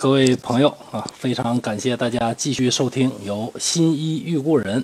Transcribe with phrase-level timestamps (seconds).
[0.00, 4.82] 各位朋友啊，非常感谢大家继续收听由新一遇故人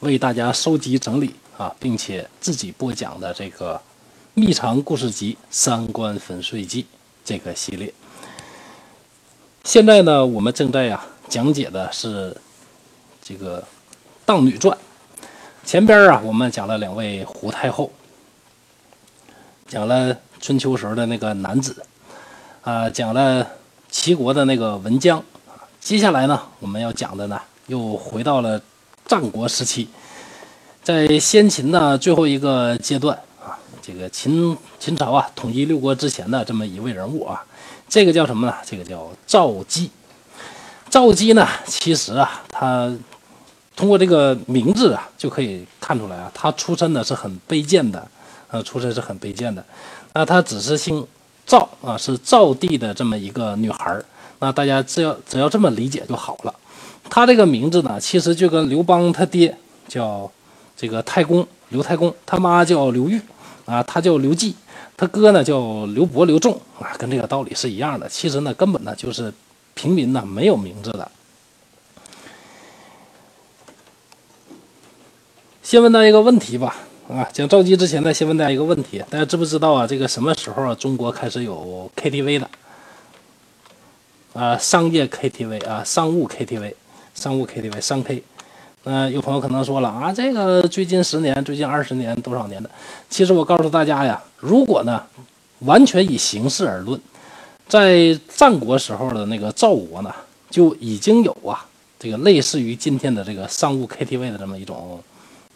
[0.00, 3.74] 为大家收集整理啊，并且自己播讲的这个
[4.32, 6.82] 《秘藏故事集·三观粉碎记》
[7.22, 7.92] 这个系列。
[9.64, 12.34] 现在呢，我们正在呀讲解的是
[13.22, 13.60] 这个
[14.24, 14.74] 《荡女传》。
[15.62, 17.92] 前边啊，我们讲了两位胡太后，
[19.66, 21.84] 讲了春秋时候的那个男子，
[22.62, 23.46] 啊，讲了
[23.90, 25.22] 齐国的那个文姜。
[25.80, 28.60] 接下来呢，我们要讲的呢，又回到了
[29.06, 29.88] 战国时期，
[30.82, 37.44] 在先秦的最后一个阶段啊，这个秦秦朝啊统一六国之前的这么一位人物啊，
[37.88, 38.54] 这个叫什么呢？
[38.64, 39.90] 这个叫赵姬。
[40.90, 42.92] 赵姬呢，其实啊，他。
[43.76, 48.04] 通过这个名字啊，就可以看出来啊，她出身呢是很卑贱的，
[48.48, 49.64] 呃，出身是很卑贱的。
[50.14, 51.06] 那她只是姓
[51.48, 54.04] 赵啊，是赵地的这么一个女孩儿。
[54.38, 56.54] 那大家只要只要这么理解就好了。
[57.10, 59.56] 她这个名字呢，其实就跟刘邦他爹
[59.88, 60.30] 叫
[60.76, 63.18] 这个太公刘太公，他妈叫刘裕
[63.64, 64.54] 啊，他叫刘季，
[64.94, 68.06] 他哥呢叫刘伯刘仲啊，跟这个道理是一样的。
[68.08, 69.32] 其实呢，根本呢就是
[69.72, 71.10] 平民呢没有名字的。
[75.62, 76.76] 先问大家一个问题吧，
[77.08, 79.86] 啊，讲赵姬之前呢，先问大家一个问题，大家知不知道啊？
[79.86, 82.50] 这个什么时候啊，中国开始有 KTV 的？
[84.34, 86.74] 啊，商业 KTV 啊，商务 KTV，
[87.14, 88.22] 商务 KTV，商 K。
[88.84, 92.68] 那有朋友可能说了啊，这个最近十年、最近二十年、多少年的？
[93.08, 95.02] 其实我告诉大家呀，如果呢，
[95.60, 97.00] 完全以形式而论，
[97.66, 100.14] 在战国时候的那个赵国呢，
[100.50, 101.64] 就已经有啊，
[101.98, 105.02] 这个类似于今天的这个商务 KTV 的这么一种。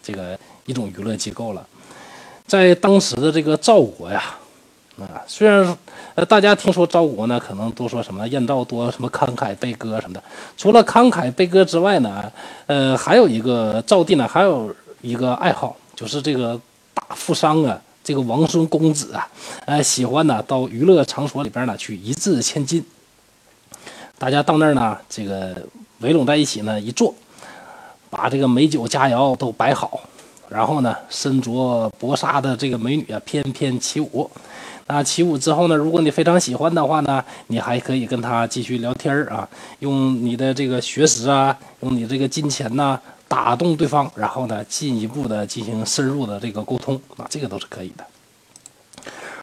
[0.05, 1.67] 这个一种娱乐机构了，
[2.47, 4.23] 在当时的这个赵国呀，
[4.99, 5.77] 啊，虽然
[6.15, 10.23] 呃大家听说赵国呢，可能都说什么燕赵多什么慷慨悲歌什么的。
[10.57, 12.31] 除了慷慨悲歌之外呢，
[12.67, 16.61] 呃，还有一个赵地呢，还有一个爱好，就是这个
[16.95, 19.29] 大富商啊，这个王孙公子啊，
[19.67, 22.85] 呃，喜欢呢到娱乐场所里边呢去一掷千金。
[24.17, 25.57] 大家到那儿呢，这个
[25.99, 27.13] 围拢在一起呢一坐。
[28.11, 29.99] 把这个美酒佳肴都摆好，
[30.53, 34.31] 然后呢，身着薄纱的这个美女啊，翩翩起舞。
[34.87, 39.49] 那起舞之后呢，如果你非常喜欢的话呢，你还可以跟她继续聊天啊，
[39.79, 48.05] 用你的这个学识啊，用你这个金钱呐，打动对方，然后呢，进一步的进行深入的这个沟通啊，这个都是可以的。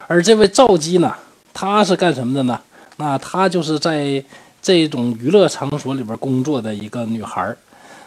[0.07, 1.15] 而这位赵姬呢，
[1.53, 2.59] 她是干什么的呢？
[2.97, 4.23] 那她就是在
[4.61, 7.55] 这种娱乐场所里边工作的一个女孩，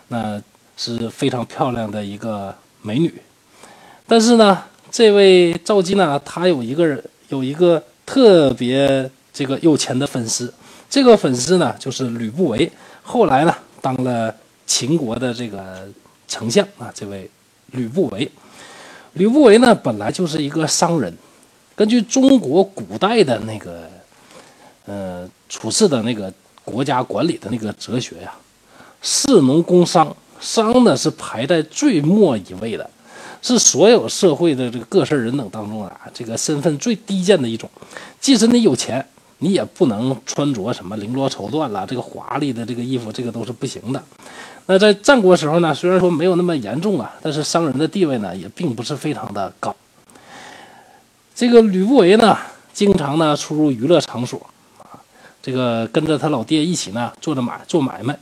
[0.09, 0.41] 那。
[0.75, 2.53] 是非常漂亮的一个
[2.85, 3.15] 美女，
[4.09, 4.61] 但是呢，
[4.91, 10.53] 这位赵姬呢，她有一个人，有一个特别这个有钱的粉丝，
[10.91, 12.69] 这个粉丝呢就是吕不韦，
[13.03, 14.35] 后来呢当了
[14.67, 15.89] 秦国的这个
[16.27, 16.91] 丞相啊。
[16.93, 17.31] 这位
[17.71, 18.29] 吕不韦，
[19.13, 21.17] 吕不韦呢本来就是一个商人，
[21.77, 23.89] 根据中国古代的那个
[24.87, 26.33] 呃处事的那个
[26.65, 28.35] 国家管理的那个哲学呀，
[29.01, 30.15] 士农工商。
[30.43, 32.91] 商呢是排在最末一位的，
[33.41, 37.71] 是所有社会的这个各色人等当中啊，这个身份最低贱的一种。
[38.21, 39.07] 即使你有钱，
[39.39, 44.03] 你也不能穿着什么绫罗绸缎了，这个华丽的这个衣服，这个都是不行的。
[44.67, 49.75] 那在战国时候呢，虽然说没有那么严重啊，但是商人的地位呢也并不是非常的高。
[51.35, 52.37] 这个吕不韦呢，
[52.73, 54.45] 经常呢出入娱乐场所
[54.79, 54.99] 啊，
[55.41, 58.19] 这个跟着他老爹一起呢做着买做买卖。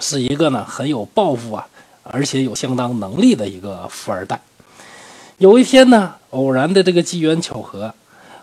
[0.00, 1.66] 是一个呢很有抱负啊，
[2.02, 4.40] 而且有相当能力的一个富二代。
[5.38, 7.92] 有一天呢，偶然的这个机缘巧合，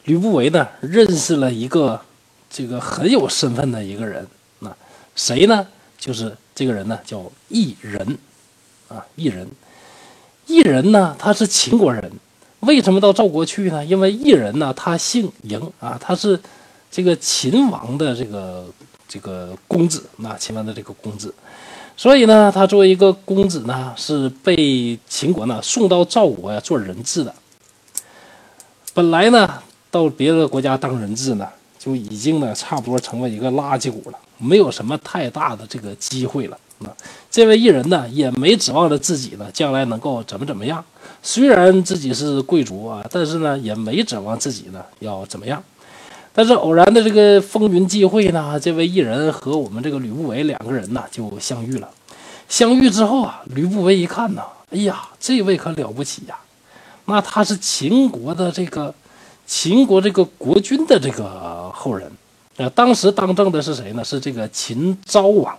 [0.04, 2.00] 吕不韦呢认识了一个
[2.50, 4.26] 这个很有身份的一个人。
[4.60, 4.74] 那
[5.16, 5.68] 谁呢？
[5.98, 8.18] 就是这个人呢叫异人
[8.88, 9.48] 啊，异人。
[10.48, 12.12] 异人呢他是秦国人，
[12.62, 13.84] 为什么到赵国去呢？
[13.86, 16.40] 因为异人呢他姓嬴啊，他是
[16.90, 18.66] 这个秦王的这个。
[19.10, 21.34] 这个公子，那秦王的这个公子，
[21.98, 27.34] 所以呢，他作为一个公子呢，是被秦国呢送到赵国呀做人质的。
[28.94, 31.48] 本来呢，到别的国家当人质呢，
[31.80, 36.58] 就已经呢差不多成为一个垃圾股了，没有什么太大的这个机会了。
[36.82, 36.90] 那
[37.32, 40.86] 这位艺人呢，也没指望着自己呢将来能够怎么怎么样。
[41.22, 45.62] 虽然自己是贵族啊，但是呢，也没指望自己呢要怎么样。
[46.40, 51.90] 但是偶然的这个风云际会呢，这位艺人和我们这个吕不韦两个人呢就相遇了。
[52.48, 54.42] 相遇之后啊，吕不韦一看呢，
[54.72, 56.40] 哎呀，这位可了不起呀！
[57.08, 58.96] 那他是秦国的这个
[59.46, 62.10] 秦国这个国君的这个后人
[62.56, 64.02] 呃，当时当政的是谁呢？
[64.02, 65.54] 是这个秦昭王，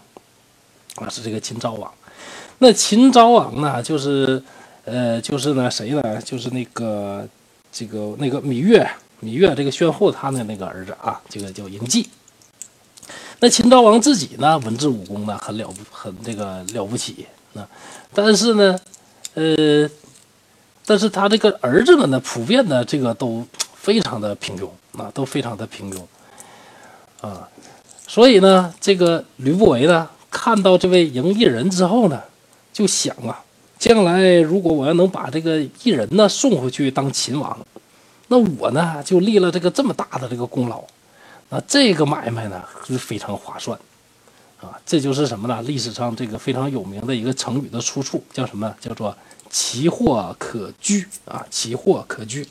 [0.95, 1.93] 啊，是这个秦昭王。
[2.57, 4.43] 那秦昭王呢，就是
[4.87, 6.03] 呃，就是呢谁呢？
[6.23, 7.29] 就是那个
[7.71, 8.91] 这个那个芈月，
[9.23, 12.07] 芈月这个宣后他的那个儿子啊，这个叫嬴稷。
[13.41, 17.67] 那秦昭王自己呢，文治武功呢很了不很这个了不起啊，
[18.13, 18.79] 但是呢，
[19.35, 19.89] 呃，
[20.85, 24.69] 但是他这个儿子们呢，普遍的这个都非常的平庸
[25.01, 26.03] 啊，都非常的平庸
[27.27, 27.49] 啊，
[28.07, 32.21] 所以呢，这个吕不韦呢，看到这位嬴异人之后呢，
[32.75, 33.43] 就想啊，
[33.79, 37.59] 将来如果我要能把这个异人呢送回去当秦王，
[38.31, 40.81] 那我呢就立了这个这么大的这个功劳。
[41.49, 43.77] 那这个买卖呢就非常划算，
[44.61, 45.61] 啊，这就是什么呢？
[45.63, 48.73] 历史上这个非常有名的一个成语的出处叫什么？
[48.81, 49.13] 叫做
[49.51, 52.47] “奇货可居”啊，“奇货可居”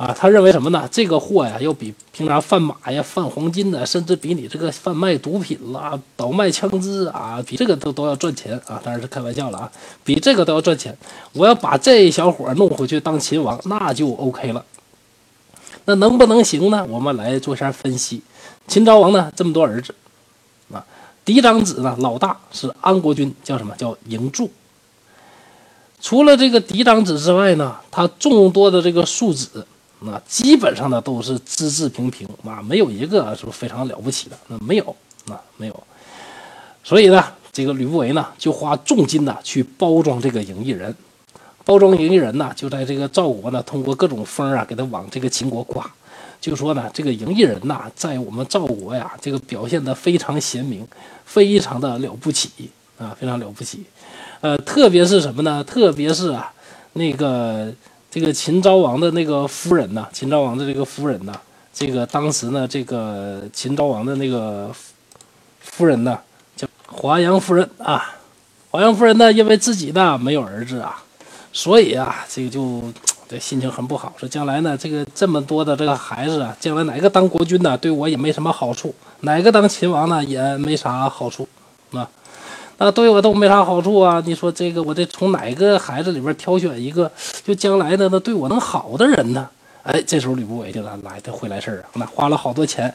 [0.00, 0.88] 啊，他认为什么呢？
[0.90, 8.80] 这个货呀，要比平常贩马呀、贩黄金的，甚至比你这个贩卖毒品啦、倒卖枪支啊，比这个都都要赚钱啊！
[8.82, 9.70] 当然是开玩笑了啊，
[10.02, 10.96] 比这个都要赚钱。
[11.34, 14.64] 我要把这小伙弄回去当秦王，那就 OK 了。
[15.84, 16.82] 那能不能行呢？
[16.88, 18.22] 我们来做一下分析。
[18.66, 19.94] 秦昭王呢，这么多儿子，
[20.72, 20.82] 啊，
[21.26, 24.50] 嫡长子呢，老大是安国君，叫什么叫嬴柱。
[26.00, 29.66] 除了这个嫡长子之外呢，他众多的这个庶子，
[30.00, 34.96] 那基本上呢都是资质平平，啊，没有一个是非常了不起的，那没有，
[35.28, 35.82] 啊，没有。
[36.82, 40.94] 所以呢，这个吕不韦呢，就花重金呢去包装这个嬴异人。
[41.64, 45.88] 包装嬴异人呢，就在这个赵国呢，通过各种风啊，给他往这个秦国夸，
[46.40, 50.86] 就说呢，这个嬴异人呐，在我们赵国呀，这个表现的非常贤明，
[51.26, 52.50] 非常的了不起
[52.98, 53.84] 啊，非常了不起。
[54.40, 55.62] 呃，特别是什么呢？
[55.62, 56.50] 特别是啊，
[56.94, 57.70] 那个
[58.10, 61.32] 这个秦昭王的那个夫人呢，秦昭王的这个夫人呢，
[61.72, 64.68] 这个当时呢，这个秦昭王的那个
[65.60, 66.18] 夫人呢，
[66.56, 68.16] 叫华阳夫人啊。
[68.72, 71.02] 华阳夫人呢，因为自己呢没有儿子啊。
[71.52, 72.82] 所以啊，这个就
[73.28, 74.12] 对心情很不好。
[74.16, 78.90] 说将来呢，这个这么多的这个孩子啊，将来哪个当国君呢，对我也没什么好处；
[79.20, 81.48] 哪个当秦王呢，也没啥好处，
[81.92, 82.08] 啊，
[82.80, 84.22] 啊对我都没啥好处啊。
[84.24, 87.10] 你说这个，我得从哪个孩子里边挑选一个，
[87.44, 89.46] 就将来的那对我能好的人呢？
[89.82, 92.92] 哎，这时候吕不韦就来来的会来事儿啊，那花了好多钱，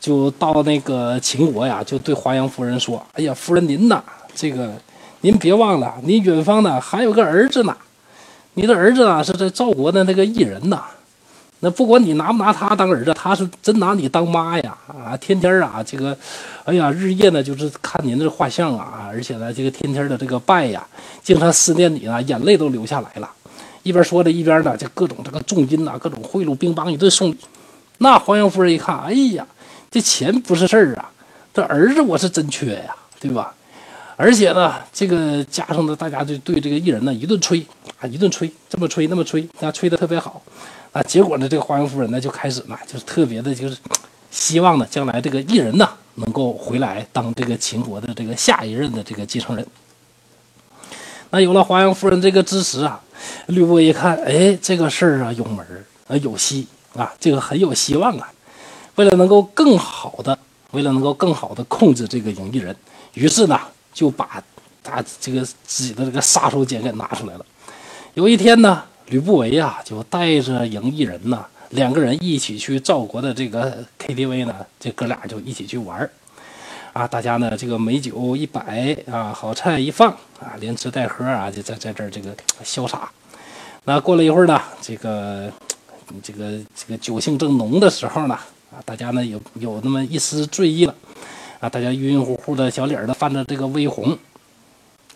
[0.00, 4.02] 就到那个秦国呀，就对华阳夫人说：“哎呀，夫人您呐，
[4.34, 4.72] 这个
[5.20, 7.76] 您别忘了，您远方呢还有个儿子呢。”
[8.54, 10.82] 你的儿子啊，是在赵国的那个异人呐，
[11.62, 15.14] 那不管你拿不拿他当儿子，他是真拿你当妈呀啊！
[15.18, 16.16] 天天啊，这个，
[16.64, 20.86] 哎呀，日夜呢就是看您这画像啊，而且呢，这个天天的这个拜呀，
[21.22, 23.30] 经常思念你啊，眼泪都流下来了。
[23.82, 27.36] 一边说着，一边呢就各种这个重金呐，各种贿赂兵帮一顿送礼。
[27.98, 29.46] 那黄阳夫人一看，哎呀，
[29.90, 31.10] 这钱不是事儿啊，
[31.52, 33.54] 这儿子我是真缺呀，对吧？
[34.16, 37.66] 而且呢，这个加上呢，大家就对这个艺人呢一顿吹
[38.00, 40.42] 啊，一顿吹，这么吹那么吹，啊，吹得特别好
[40.92, 41.02] 啊。
[41.02, 43.76] 结果呢，这个华阳夫人呢就开始呢，就是特别的，就是
[44.30, 49.66] 希望呢，将来这个异人呢能够回来当这个秦国的这个下一任的这个继承人。
[51.30, 53.00] 那有了华阳夫人这个支持啊，
[53.46, 56.66] 吕布一看，哎，这个事儿啊有门儿啊有戏
[56.96, 58.32] 啊，这个很有希望啊。
[58.96, 60.38] 为了能够更好的，
[60.72, 62.74] 为了能够更好的控制这个嬴异人，
[63.14, 63.60] 于是呢。
[63.92, 64.40] 就把
[64.84, 67.44] 他这个自己的这个杀手锏给拿出来了。
[68.14, 76.08] 有一天呢，吕不韦啊就带着嬴异人呢，两个人一起去赵国的这个 KTV 呢，这哥俩就一起去玩
[76.92, 77.08] 啊。
[77.08, 82.32] 大家呢这个美酒一摆啊，好菜一放啊，连吃带喝啊，就在在这儿这个
[82.64, 83.10] 潇洒。
[83.84, 85.50] 那过了一会儿呢，这个
[86.22, 88.34] 这个这个酒兴正浓的时候呢，
[88.70, 90.94] 啊，大家呢有有那么一丝醉意了。
[91.58, 94.16] 啊，大家晕晕乎乎的小脸儿呢，泛着这个微红。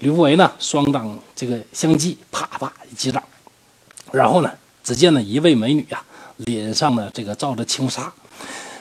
[0.01, 3.23] 吕不韦呢，双掌这个相击，啪啪一击掌，
[4.15, 4.51] 然后呢，
[4.85, 6.03] 只见呢一位美女啊，
[6.37, 8.13] 脸上呢这个罩着轻纱，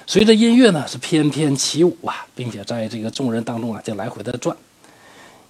[0.05, 4.55] 随着音乐呢是翩翩起舞啊，并且在这个众人当中啊就来回的转。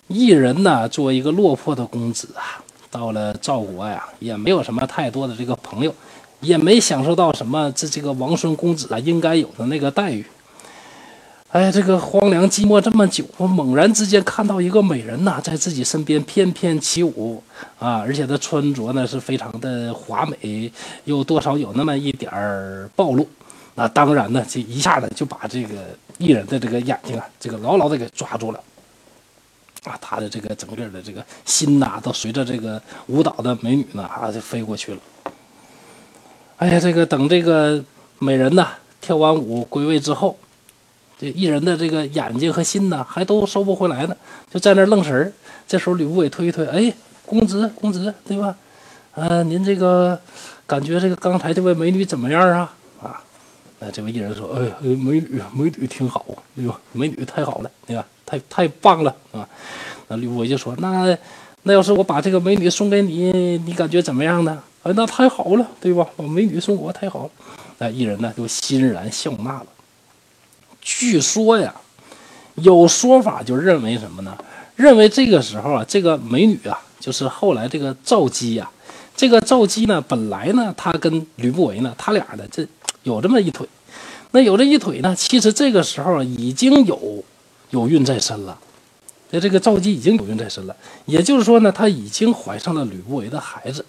[0.08, 5.94] 一人呢，作为一个落魄的公子啊，到了赵国呀，也没有什么太多的这个朋友，
[6.40, 10.26] 也没享受到什么这这个王孙公子啊应该有的那个待遇。
[11.54, 17.44] 哎，这个荒凉寂寞这么久，我猛然之间看到一个美人呐，在自己身边翩翩起舞
[17.78, 18.00] 啊！
[18.00, 20.72] 而且她穿着呢是非常的华美，
[21.04, 23.30] 又多少有那么一点儿暴露。
[23.76, 28.60] 那当然呢，这一下子就把这个艺人的这个眼睛啊，这个牢牢的给抓住了。
[29.84, 35.00] 啊，他的这个整个的这个心呐，都随着这个舞蹈的美女呢啊，就飞过去了。
[36.58, 37.84] 哎呀，这个等这个
[38.18, 38.70] 美人呐。
[39.00, 40.38] 跳完舞归位之后，
[41.18, 44.16] 这艺人的这个眼睛和心呢，还都收不回来呢，
[44.52, 45.32] 就在那愣神儿。
[45.68, 46.94] 这时候吕不韦推一推，哎，
[47.26, 48.56] 公子，公子，对吧？
[49.16, 50.20] 呃，您这个
[50.66, 52.74] 感觉这个刚才这位美女怎么样啊？
[53.02, 53.22] 啊，
[53.80, 56.26] 那这位艺人说，哎，美女，美女挺好，
[56.58, 56.76] 哎呦？
[56.92, 58.06] 美女太好了，对吧？
[58.26, 59.48] 太太棒了啊！
[60.08, 61.16] 那吕不韦就说，那
[61.64, 64.62] 那要是我把这个美女送给你，你感觉怎么样呢？
[64.82, 66.08] 哎，那太好了，对吧？
[66.18, 67.30] 把美女送我太好了。
[67.78, 69.66] 那艺人呢就欣然笑纳了。
[70.84, 71.74] 据说呀，
[72.56, 74.38] 有说法就认为什么呢？
[74.76, 78.70] 认为这个时候啊，这个美女啊，就是后来这个赵姬呀。
[79.16, 82.68] 这个赵姬呢，本来呢，她跟吕不韦呢，他俩的这
[83.04, 83.68] 有这么一腿。
[84.32, 87.24] 那有这一腿呢，其实这个时候已经有
[87.70, 88.58] 有孕在身了。
[89.30, 90.76] 那这个赵姬已经有孕在身了，
[91.06, 93.86] 也就是说呢，她已经怀上了吕不韦的孩子，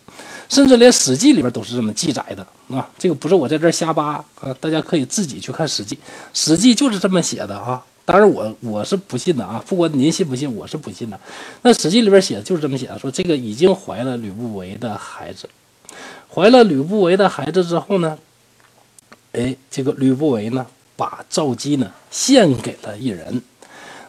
[0.49, 2.89] 甚至连《史记》里边都是这么记载的啊。
[2.99, 5.97] 这个不是我在这瞎扒啊，大家可以自己去看《史记》，
[6.33, 7.85] 《史记》就是这么写的啊。
[8.07, 9.65] 当然，我我是不信的啊！
[9.67, 11.19] 不管您信不信，我是不信的。
[11.63, 15.49] 那《史记》里边写的就是这么写的，说这个已经怀了吕不韦的孩子，
[16.29, 18.19] 怀了吕不韦的孩子之后呢，
[19.33, 23.41] 哎，这个吕不韦呢，把赵姬呢献给了异人，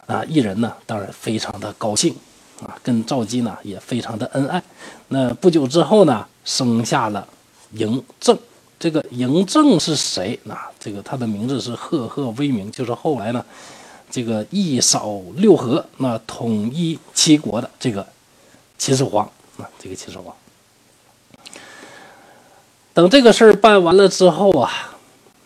[0.04, 2.14] 啊，异人呢当然非常的高兴，
[2.60, 4.62] 啊，跟赵姬呢也非常的恩爱。
[5.08, 7.26] 那不久之后呢，生下了
[7.74, 8.38] 嬴政。
[8.78, 10.38] 这个嬴政是谁？
[10.44, 13.44] 那这个他的名字是赫赫威名，就是后来呢。
[14.08, 18.06] 这个一扫六合，那统一七国的这个
[18.78, 19.26] 秦始皇
[19.58, 20.32] 啊，这个秦始皇。
[22.94, 24.70] 等这个事儿办完了之后啊，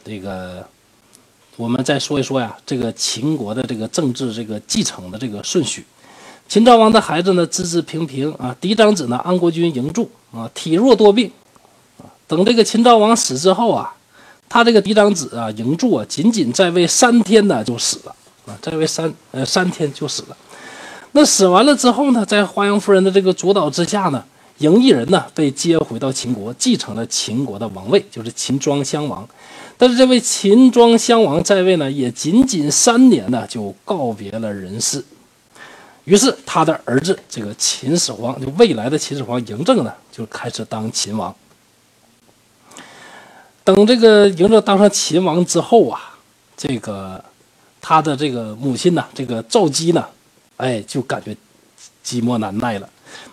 [0.05, 0.65] 这个
[1.57, 5.85] 我们再说一说呀，这个秦国的这个政治这个继承的这个顺序。
[6.51, 11.31] 秦昭王的孩子呢，资质平平啊，嫡长子呢，安国君嬴柱啊，体弱多病
[11.99, 12.11] 啊。
[12.27, 13.95] 等这个秦昭王死之后啊，
[14.49, 18.17] 他这个嫡长子啊，嬴柱啊，仅仅在位三天呢，就死了。
[18.61, 20.37] 在位三呃三天就死了，
[21.13, 24.25] 那死完了之后呢，在华阳夫人的这个主导之下呢，
[24.59, 29.25] 嬴异人呢被接回到秦国，继承了秦国的王位，就是秦庄襄王。
[29.79, 35.05] 但是这位秦庄襄王在位呢，也仅仅三年呢，就告别了人世。
[36.05, 41.35] 于是他的儿子这个秦始皇，就未来的秦始皇嬴政呢，就开始当秦王。
[43.65, 46.19] 等这个嬴政当上秦王之后啊，
[46.57, 47.23] 这个。
[47.83, 50.07] 他的这个母亲呢，这个赵姬呢，
[50.59, 51.35] 哎，就感觉
[52.05, 52.87] 寂寞难耐了。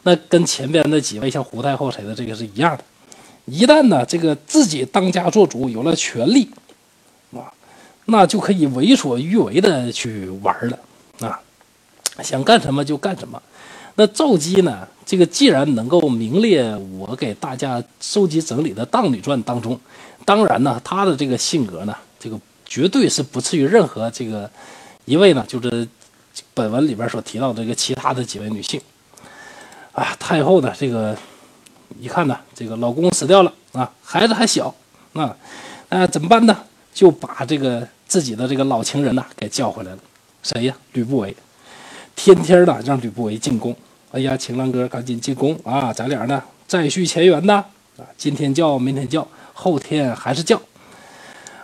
[0.03, 2.83] 那跟前边那几位像胡太后谁的这个是一样的。
[3.43, 6.50] 一旦呢，这个自己当家做主，有了权力，
[7.33, 7.51] 啊，
[8.05, 10.79] 那就可以为所欲为的去玩了，
[12.24, 13.41] 想干什么就干什么。
[13.95, 19.79] 那赵姬呢，这个既然能够名列我给大家收集整理的《荡女传》当中，
[20.25, 22.39] 当然呢，她的这个性格呢，这个。
[22.69, 24.51] 绝对是不次于任何这个
[25.05, 25.88] 一位呢，就是
[26.53, 28.77] 本文里边所提到的这个其他的几位女性
[29.93, 30.13] 啊。
[30.19, 31.17] 太后呢，这个
[31.97, 34.75] 一看呢，这个老公死掉了啊，孩子还小
[35.13, 35.33] 啊，
[35.88, 36.57] 那怎么办呢？
[36.93, 40.00] 就把这个自己的这个老情人呐给叫回来了。
[40.43, 40.75] 谁呀？
[40.91, 41.33] 吕不韦，
[42.17, 43.74] 天天的让吕不韦进宫。
[44.12, 47.63] 哎呀，情郎哥赶紧进宫啊，咱俩呢再续前缘呐
[47.97, 50.59] 啊，今天叫，明天叫，后天还是叫。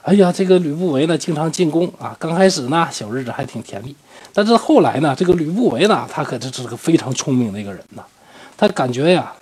[0.03, 2.15] 哎呀，这个吕不韦呢，经常进宫啊。
[2.19, 3.95] 刚开始呢，小日子还挺甜蜜。
[4.31, 8.03] 但是后来呢，这个吕不韦呢，他可是个非常聪明的一个人呐。
[8.55, 9.33] 他感觉呀，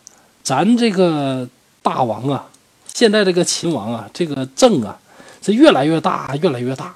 [0.42, 1.48] 咱这个
[1.82, 2.48] 大王啊，
[2.94, 4.98] 现在这个秦王啊，这个政啊，
[5.42, 6.96] 是越来越大，越来越大。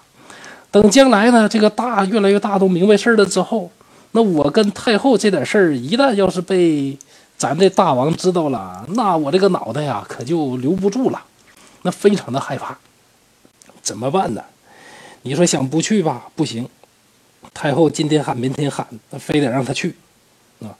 [0.72, 3.72] 等将来呢，这个大越来越大，都明白事儿了之后，
[4.15, 6.98] 那我跟太后这点事儿，一旦要是被
[7.38, 11.22] 咱这大王知道了，那我这个脑袋呀，可就留不住了。
[11.81, 12.77] 那非常的害怕。
[13.81, 14.41] 怎么办呢？
[15.24, 16.65] 你说想不去吧，不行。
[17.53, 18.88] 太后今天喊，明天喊，
[19.19, 19.93] 非得让他去
[20.62, 20.72] 啊。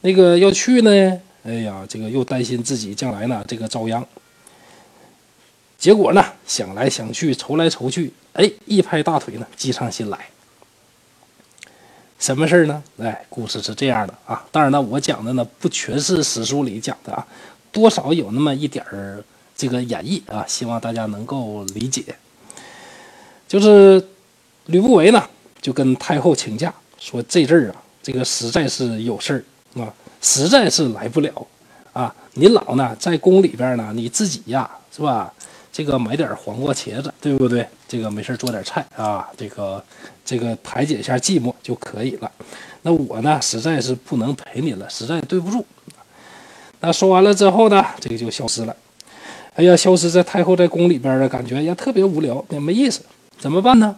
[0.00, 4.02] 那个要去呢，哎呀，这个又担心自己将来呢，这个遭殃。
[5.76, 10.18] 结果呢，想来想去，愁来愁去，哎，一拍大腿呢，计上心来。
[12.20, 12.82] 什么事儿呢？
[12.98, 14.44] 哎，故事是这样的啊。
[14.52, 17.26] 当然呢，我讲的呢，不全是史书里讲的啊，
[17.72, 19.24] 多少有那么一点儿
[19.56, 22.04] 这个演绎啊，希望大家能够理解。
[23.48, 24.06] 就是
[24.66, 25.26] 吕不韦呢，
[25.62, 31.46] 就跟太后请假，说这阵儿啊，这个实在是有事儿啊，实在是来不了
[31.94, 32.14] 啊。
[32.34, 35.32] 您老呢在宫里边呢，你自己呀，是吧？
[35.72, 37.66] 这个买点黄瓜茄子，对不对？
[37.88, 39.82] 这个没事做点菜啊，这个
[40.24, 42.30] 这个排解一下寂寞就可以了。
[42.82, 45.64] 那我呢，实在是不能陪你了，实在对不住。
[46.80, 48.74] 那说完了之后呢，这个就消失了。
[49.54, 53.02] 哎呀，消失在太后在宫里边的感觉也特别无聊，也没意思，
[53.38, 53.94] 怎么办呢？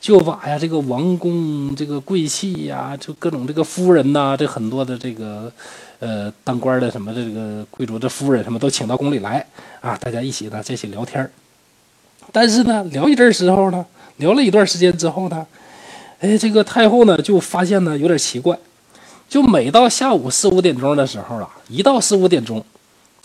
[0.00, 5.50] 就把呀这个王公、这个贵戚呀，就各种这个夫人呐，这很多的这个
[6.00, 9.44] 呃当官的什么这个贵族的夫人什么都请到宫里来
[9.80, 11.28] 啊，大家一起呢在一起聊天
[12.32, 13.84] 但是呢，聊一阵时候呢，
[14.18, 15.46] 聊了一段时间之后呢，
[16.20, 18.58] 哎，这个太后呢就发现呢有点奇怪，
[19.28, 22.64] 就每到下午四五点钟的时候啊，一到四五点钟。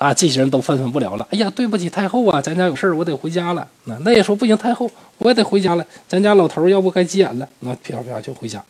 [0.04, 1.26] 啊，这些人都愤愤不了了。
[1.32, 3.66] 哎呀，对不起太后啊，咱家有事儿，我得回家了。
[3.86, 5.86] 那那也说不行，太后我也得回家了。
[6.10, 8.62] 咱家老头要不该急眼了，那飘飘就回家。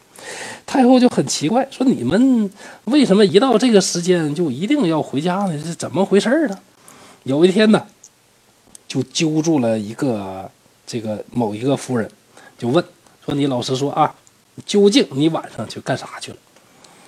[0.63, 2.47] 太后就很奇怪，说你们
[2.83, 5.57] 为什么一到这个时间就一定要回家呢？
[5.57, 6.59] 是怎么回事呢？
[7.23, 7.83] 有一天呢，
[8.87, 10.47] 就揪住了一个
[10.85, 12.07] 这个某一个夫人，
[12.59, 12.85] 就问
[13.25, 14.13] 说：“你老实说啊，
[14.67, 16.37] 究竟你晚上去干啥去了？”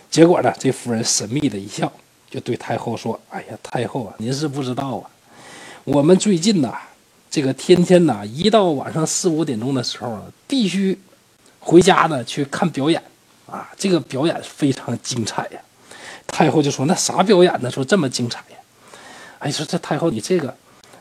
[0.10, 1.94] 结果呢，这夫人神秘的一笑。
[2.36, 5.10] 就对太后说：“哎呀，太后啊，您是不知道啊，
[5.86, 6.77] 我们最近呐，
[7.32, 11.00] 这个天天呐，一到晚上四五点钟的时候啊，必须
[11.62, 13.01] 回家呢去看表演
[13.50, 15.60] 啊，这个表演非常精彩呀。”
[16.27, 17.72] 太后就说：“那啥表演呢？
[17.72, 18.58] 说这么精彩呀？”
[19.39, 20.54] 哎，说这太后你这个，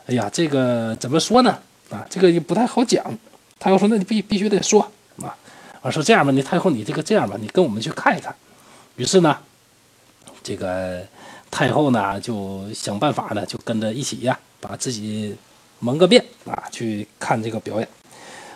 [0.05, 1.59] 哎呀，这个怎么说呢？
[1.89, 3.03] 啊，这个也不太好讲。
[3.59, 4.89] 太后说：“那你必必须得说
[5.21, 5.35] 啊。”
[5.83, 8.33] 我说：“这样吧，你太后你这个这样吧，你跟我们去看一看。”
[8.95, 9.37] 于是呢，
[10.41, 11.05] 这个。
[11.55, 15.33] 太后呢，就想办法呢，就跟着一起呀，把自己
[15.79, 17.87] 蒙个遍啊，去看这个表演。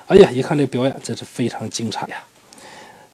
[0.07, 2.17] 哎呀，一看这表演，真是非常精彩呀。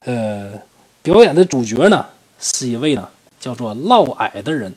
[0.00, 0.60] 呃，
[1.02, 2.04] 表演的主角呢，
[2.40, 4.74] 是一位呢，叫做嫪毐的人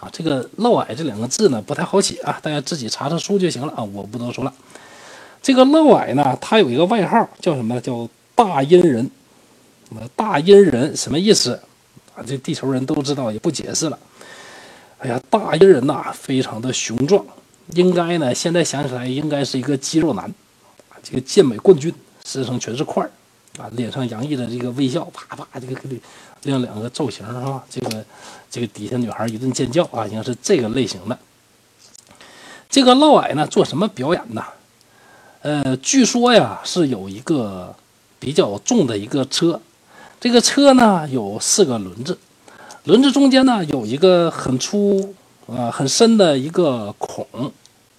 [0.00, 0.10] 啊。
[0.12, 4.52] 这个嫪毐这两个字呢，不太好写啊，大家自己查查书就行了啊，我不多说了。
[5.40, 7.80] 这个嫪毐呢，他有一个外号叫什么？
[7.80, 9.08] 叫大阴人。
[10.16, 11.60] 大阴人什么意思
[12.16, 12.24] 啊？
[12.26, 13.96] 这地球人都知道，也不解释了。
[14.98, 17.24] 哎呀，大阴人呐，非常的雄壮，
[17.74, 20.32] 应该呢，现在想起来应该是一个肌肉男，
[21.04, 23.10] 这个健美冠军，身上全是块儿，
[23.62, 25.96] 啊，脸上洋溢着这个微笑，啪啪，这个这个
[26.42, 28.04] 亮两个造型啊，这个
[28.50, 31.16] 这个底下女孩一顿尖叫啊，应该是这个类型的。
[32.68, 34.44] 这个嫪毐呢，做什么表演呢？
[35.42, 37.72] 呃，据说呀，是有一个
[38.18, 39.60] 比较重的一个车，
[40.18, 42.18] 这个车呢有四个轮子。
[42.88, 45.14] 轮子中间呢有一个很粗
[45.46, 47.22] 啊很深的一个孔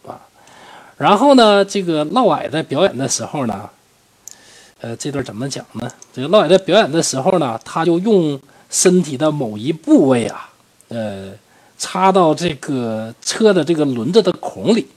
[0.04, 0.18] 啊，
[0.98, 3.70] 然后呢这个嫪毐在表演的时候呢，
[4.82, 5.88] 呃这段怎么讲呢？
[6.12, 8.40] 这个嫪毐在表演的时候呢，他就用
[8.72, 10.50] 身体的某一部位啊，
[10.88, 11.34] 呃
[11.78, 14.88] 插到这个车的这个轮子的孔里，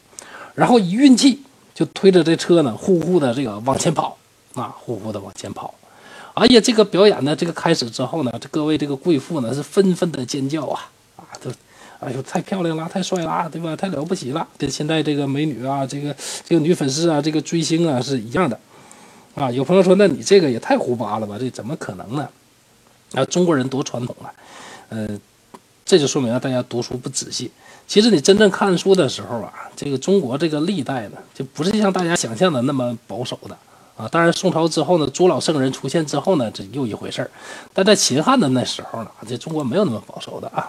[0.55, 1.43] 然后一运气
[1.75, 4.17] 就推着这车呢呼呼的这个往前跑
[4.55, 5.75] 啊，呼呼的往前跑。
[6.35, 11.51] 哎呀，这个表演呢，这个开始之后呢，这各位这个贵妇呢是纷纷的尖叫啊啊，都，
[12.01, 13.77] 哎呦，太漂亮了，太帅了，对吧？
[13.77, 16.17] 太了不起了，跟现在这个美女啊，这个
[16.49, 18.59] 这个女粉丝啊，这个追星啊是一样的，
[19.35, 21.37] 啊，有朋友说，那你这个也太胡巴了吧？
[21.39, 22.27] 这怎么可能呢？
[23.13, 24.33] 啊，中国人多传统啊，
[24.89, 25.07] 呃，
[25.85, 27.51] 这就说明了大家读书不仔细。
[27.87, 33.59] 其实你真正看书的时候啊，这个中国这个历代呢，就不是像大家想象的那么保守的。
[34.03, 37.31] 啊，当然，宋朝之后呢，朱老圣人出现之后呢，这又一回事儿。
[37.73, 40.69] 但在秦汉的那时候呢，这中国没有那么保守的啊。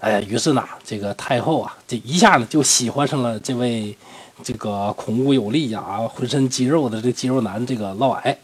[0.00, 3.94] 哎，于是呢，这个太后啊，这一下子就喜欢上了这位
[4.42, 8.34] 这个孔武有力呀、浑身肌肉的这肌肉男这个嫪毐。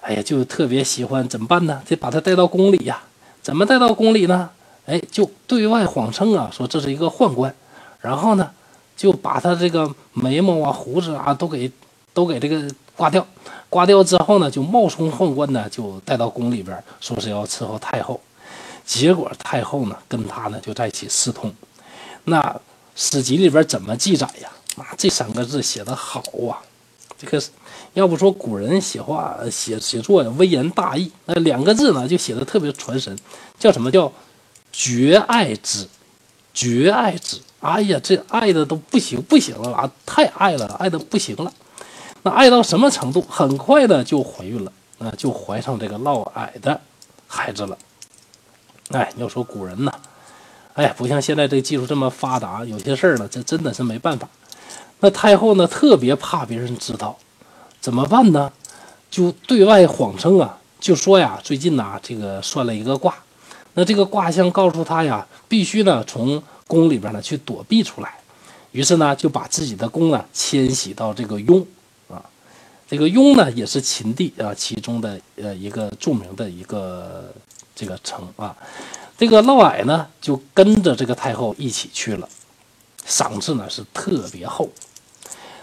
[0.00, 1.82] 哎呀，就特别喜欢，怎么办呢？
[1.86, 3.02] 得把他带到宫里呀。
[3.42, 4.48] 怎么带到宫里呢？
[4.86, 7.54] 哎，就对外谎称啊，说这是一个宦官，
[8.00, 8.50] 然后呢。
[8.96, 11.72] 就把他这个眉毛啊、胡子啊都给
[12.20, 13.26] 都给这个刮掉，
[13.70, 18.20] 刮掉之后呢，就冒充宦官呢，就带到宫里边，说是要伺候太后。
[18.84, 21.50] 结果太后呢，跟他呢就在一起私通。
[22.24, 22.60] 那
[22.94, 24.50] 史籍里边怎么记载呀？
[24.76, 26.60] 啊，这三个字写的好啊！
[27.16, 27.42] 这个
[27.94, 31.10] 要不说古人写话写写作呀，微言大义。
[31.24, 33.16] 那两个字呢，就写的特别传神，
[33.58, 34.12] 叫什么叫
[34.70, 35.88] 绝爱之，
[36.52, 37.40] 绝爱之。
[37.60, 39.90] 哎呀，这爱的都不行不行了啊！
[40.04, 41.50] 太爱了，爱的不行了。
[42.22, 43.20] 那爱到什么程度？
[43.22, 46.80] 很快的就怀孕了啊，就怀上这个嫪毐的
[47.26, 47.76] 孩子了。
[48.90, 49.92] 哎，要说古人呐，
[50.74, 54.28] 哎，不像现在这个技术这么发达，有些事儿呢，这真的是没办法。
[55.00, 57.16] 那太后呢，特别怕别人知道，
[57.80, 58.52] 怎么办呢？
[59.10, 63.14] 就对外谎称啊，就说呀，最近呐，这个算了一个卦，
[63.74, 66.42] 那这个卦象告诉他呀，必须呢从。
[66.70, 68.14] 宫里边呢，去躲避出来，
[68.70, 71.66] 于是呢，就把自己的宫呢迁徙到这个雍，
[72.90, 77.32] 这个雍呢也是秦地啊其中的呃一个著名的一个
[77.72, 78.52] 这个城啊，
[79.16, 82.28] 这个嫪毐呢就跟着这个太后一起去了，
[83.06, 84.68] 赏赐呢是特别厚。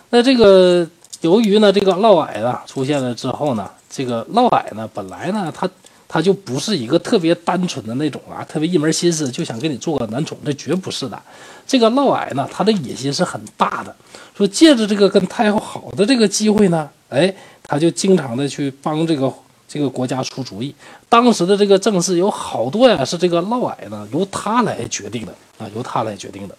[0.10, 5.70] 那这个由于呢这个嫪毐呢出现了之后呢，这个嫪毐呢本来呢他
[6.10, 11.22] 他就不是一个特别单纯的那种啊，特别一门心思就想给你做个男宠，这绝不是的。
[11.68, 13.94] 这个嫪毐呢，他的野心是很大的，
[14.34, 19.32] 说借着这个跟太后好的这个机会呢，哎，他就经常的去帮这个
[19.68, 20.74] 这个国家出主意。
[21.10, 26.56] 当时的这个政事有好多呀，是这个嫪毐呢由他来决定的啊，由他来决定的。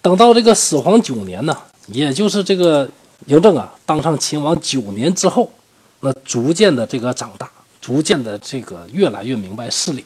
[0.00, 1.54] 等到这个始皇九年呢，
[1.88, 2.88] 也就是这个
[3.28, 5.50] 嬴政啊当上秦王九年之后。
[6.04, 10.04] 那逐渐的这个长大，逐渐的这个越来越明白事理。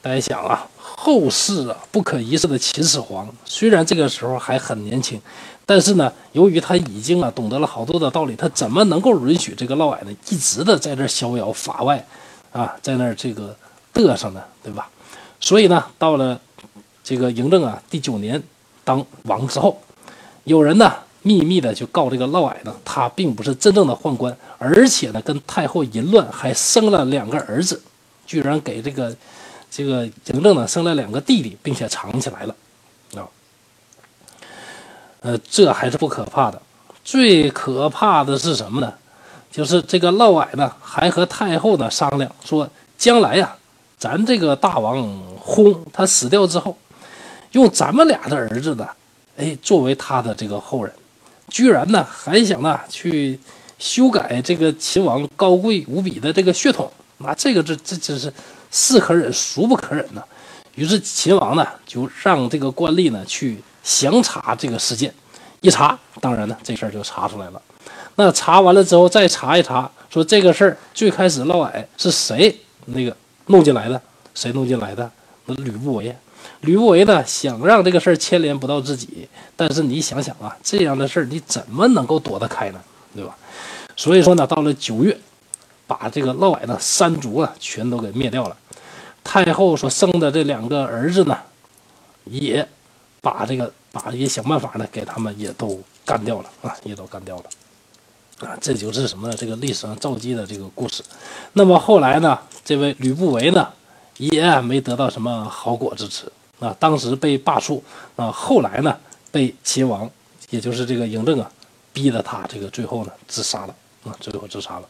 [0.00, 5.20] 大家想啊，后世啊不可一世的秦始皇，虽然这个时候还很年轻，
[5.66, 12.02] 但是呢，由于他已经啊懂得了好多的道理，他怎么能够允许这个嫪毐呢一直的在这逍遥法外
[12.50, 13.54] 啊，在那儿这个
[13.92, 14.88] 嘚瑟呢，对吧？
[15.38, 16.40] 所以呢，到了
[17.04, 18.42] 这个嬴政啊第九年
[18.84, 19.78] 当王之后，
[20.44, 20.90] 有人呢。
[21.22, 27.80] 秘密的就告这个嫪毐呢，他并不是真正的宦官，而且呢跟太后淫乱，还生了两个儿子，
[28.26, 29.14] 居然给这个
[29.70, 32.54] 这个嬴政呢生了两个弟弟，并且藏起来了
[33.16, 33.28] 啊。
[35.20, 36.60] 呃，这还是不可怕的，
[37.04, 38.92] 最可怕的是什么呢？
[39.52, 43.54] 就是这个嫪毐呢还和太后呢商量说，将来呀，
[43.98, 45.06] 咱这个大王
[45.38, 46.74] 轰，他死掉之后，
[47.52, 48.88] 用咱们俩的儿子呢，
[49.36, 50.90] 哎，作为他的这个后人。
[51.50, 53.38] 居然呢还想呢去
[53.78, 58.32] 修改这个秦王高贵无比的这个血统，那这个这这真是
[58.70, 60.22] 是可忍孰不可忍呢？
[60.76, 65.12] 于是秦王呢就让这个官吏呢去详查这个事件，
[65.60, 67.60] 一查，当然呢这事儿就查出来了。
[68.14, 73.14] 那查完了之后再查一查，说这个事儿最开始嫪毐是谁那个
[73.46, 74.00] 弄进来的？
[74.34, 75.10] 谁弄进来的？
[75.46, 76.14] 那吕不韦。
[76.60, 82.80] 吕不韦呢，想让这个事儿牵连不到自己，但是你想想啊，这样的事儿你怎么能够躲得开呢？
[83.14, 83.36] 对吧？
[83.96, 85.18] 所以说呢，到了九月，
[85.86, 88.56] 把这个嫪毐的三族啊全都给灭掉了。
[89.24, 91.36] 太后所生的这两个儿子呢，
[92.24, 92.66] 也
[93.20, 97.44] 把这个把也想办法呢给他们也都干掉了啊，也都干掉了
[98.48, 98.56] 啊。
[98.60, 99.34] 这就是什么呢？
[99.36, 101.02] 这个历史上赵姬的这个故事。
[101.54, 103.68] 那么后来呢，这位吕不韦呢，
[104.18, 106.30] 也没得到什么好果子吃。
[106.60, 107.80] 啊，当时被罢黜
[108.16, 108.96] 啊，后来呢，
[109.32, 110.08] 被秦王，
[110.50, 111.50] 也就是这个嬴政啊，
[111.92, 114.88] 逼得他这个最后呢自杀了啊，最后自杀了。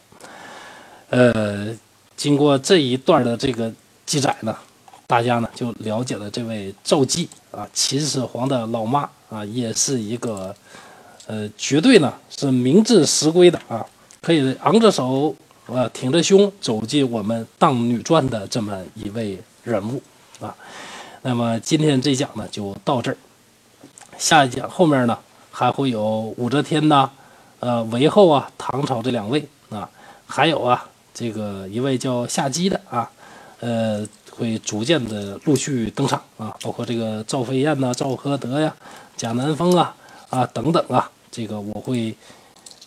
[1.09, 1.73] 呃，
[2.17, 3.71] 经过这一段的这个
[4.05, 4.55] 记载呢，
[5.07, 10.53] 大家呢就了解了这位赵姬啊，秦始皇的老妈啊，也是一个
[11.27, 13.85] 呃，绝对呢是明智实规的啊，
[14.21, 15.33] 可以昂着手
[15.67, 20.01] 啊，挺着胸走进我们《当女传》的这么一位人物
[20.41, 20.53] 啊。
[21.23, 23.17] 那么今天这讲呢就到这儿，
[24.17, 25.17] 下一讲后面呢
[25.51, 27.09] 还会有武则天呐，
[27.59, 29.87] 呃韦后啊，唐朝这两位啊，
[30.25, 33.07] 还有啊这个一位叫夏姬的啊，
[33.59, 38.75] 呃会逐渐的陆续登场啊，包括这个赵飞燕呐、赵合德呀、
[39.15, 39.95] 贾南风啊
[40.31, 42.15] 啊等等啊，这个我会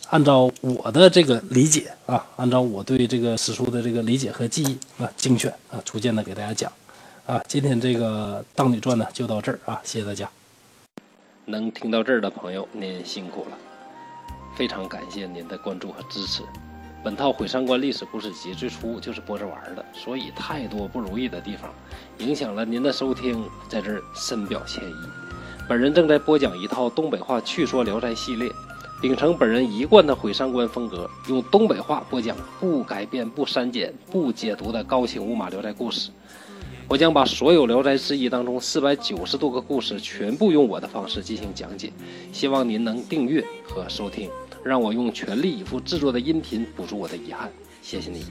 [0.09, 6.69] 按照我的这个理解啊，按照我对这个史书的这个理解和记忆啊精选啊，逐渐的给大家讲。
[7.25, 10.29] 啊，今天这个《当女传》呢就到这儿啊，谢谢大家。
[11.45, 13.57] 能听到这儿的朋友，您辛苦了，
[14.55, 16.43] 非常感谢您的关注和支持。
[17.03, 21.73] 本套《毁三观历史故事集》最初就是播着玩的，所以太多不如意的地方，
[22.19, 24.95] 影响了您的收听，在这儿深表歉意。
[25.67, 28.51] 本人正在播讲一套东北话趣说《聊斋》系列，
[29.01, 36.11] 秉承本人一贯的毁三观风格，用东北话播讲不改变、不删减、不解读的高清无码《聊斋》故事。
[36.87, 41.91] 我将把所有《聊斋志异》当中四百九十多个故事全部用我的方式进行讲解，
[42.31, 44.29] 希望您能订阅和收听，
[44.63, 47.51] 让我用全力以赴制作的音频补足我的遗憾。
[47.81, 48.25] 谢谢你。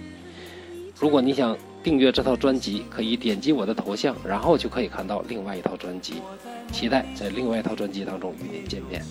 [1.01, 6.15] 如果你想订阅这套专辑，可以点击我的头像，然后就可以看到另外一套专辑。
[6.73, 9.05] 期待在另外一套专辑当中与您见面。